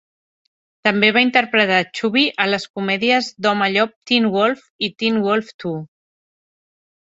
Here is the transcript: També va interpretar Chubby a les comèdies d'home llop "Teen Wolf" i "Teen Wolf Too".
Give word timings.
També 0.87 1.09
va 1.17 1.21
interpretar 1.25 1.77
Chubby 1.99 2.23
a 2.45 2.49
les 2.55 2.67
comèdies 2.79 3.31
d'home 3.47 3.69
llop 3.77 3.95
"Teen 4.13 4.29
Wolf" 4.39 4.67
i 4.89 4.93
"Teen 4.99 5.23
Wolf 5.31 5.57
Too". 5.63 5.79